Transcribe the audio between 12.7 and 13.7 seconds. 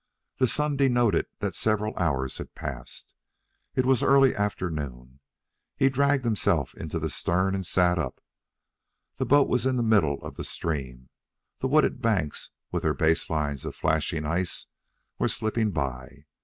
with their base lines